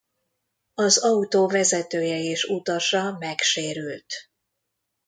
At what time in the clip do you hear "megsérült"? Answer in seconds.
3.17-4.13